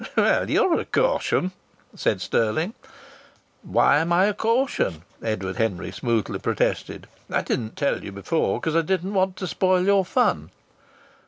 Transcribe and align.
"Well, 0.15 0.49
you're 0.49 0.79
a 0.79 0.85
caution!" 0.85 1.51
said 1.95 2.21
Stirling. 2.21 2.73
"Why 3.61 3.99
am 3.99 4.11
I 4.11 4.25
a 4.25 4.33
caution?" 4.33 5.03
Edward 5.21 5.57
Henry 5.57 5.91
smoothly 5.91 6.39
protested. 6.39 7.05
"I 7.29 7.43
didn't 7.43 7.75
tell 7.75 8.03
you 8.03 8.11
before 8.11 8.59
because 8.59 8.75
I 8.75 8.81
didn't 8.81 9.13
want 9.13 9.35
to 9.35 9.45
spoil 9.47 9.83
your 9.85 10.03
fun." 10.03 10.49